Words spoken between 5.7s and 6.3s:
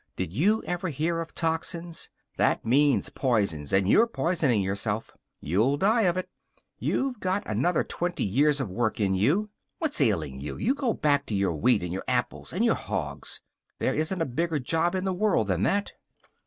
die of it.